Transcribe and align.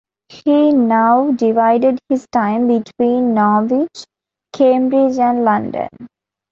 He 0.29 0.71
now 0.73 1.29
divided 1.33 1.99
his 2.09 2.25
time 2.31 2.67
between 2.67 3.35
Norwich, 3.35 4.03
Cambridge 4.51 5.19
and 5.19 5.45
London. 5.45 5.89